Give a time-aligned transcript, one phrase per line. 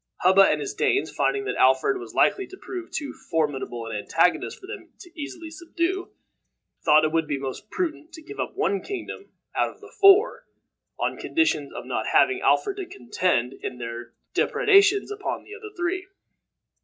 [0.21, 4.59] Hubba and his Danes, finding that Alfred was likely to prove too formidable an antagonist
[4.59, 6.09] for them easily to subdue,
[6.83, 10.45] thought it would be most prudent to give up one kingdom out of the four,
[10.99, 15.69] on condition of not having Alfred to contend against in their depredations upon the other
[15.77, 16.07] three.